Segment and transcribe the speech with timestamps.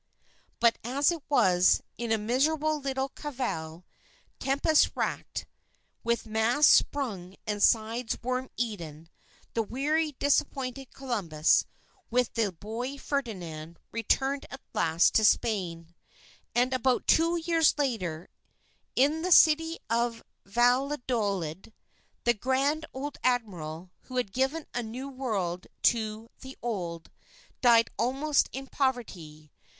[0.59, 3.85] But as it was, in a miserable little caravel,
[4.39, 5.45] tempest racked,
[6.03, 9.09] with masts sprung and sides worm eaten,
[9.53, 11.65] the weary disappointed Columbus
[12.09, 15.93] with the boy Ferdinand, returned at last to Spain.
[16.55, 18.27] And about two years later,
[18.95, 21.73] in the City of Valladolid,
[22.23, 27.11] "the Grand Old Admiral," who had given a New World to the Old,
[27.61, 29.51] died almost in poverty.